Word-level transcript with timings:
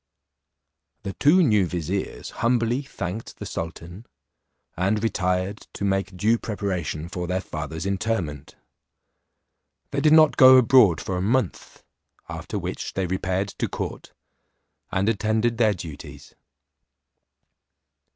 The 1.03 1.13
two 1.13 1.43
new 1.43 1.67
viziers 1.67 2.31
humbly 2.41 2.81
thanked 2.81 3.37
the 3.37 3.45
sultan, 3.45 4.07
and 4.75 5.03
retired 5.03 5.67
to 5.73 5.85
make 5.85 6.17
due 6.17 6.39
preparation 6.39 7.07
for 7.07 7.27
their 7.27 7.39
father's 7.39 7.85
interment. 7.85 8.55
They 9.91 9.99
did 10.01 10.13
not 10.13 10.37
go 10.37 10.57
abroad 10.57 11.01
for 11.01 11.17
a 11.17 11.21
month, 11.21 11.83
after 12.27 12.57
which 12.57 12.95
they 12.95 13.05
repaired 13.05 13.49
to 13.59 13.67
court, 13.67 14.11
and 14.91 15.07
attended 15.07 15.59
their 15.59 15.75
duties. 15.75 16.33